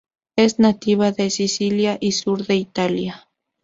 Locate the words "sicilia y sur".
1.29-2.47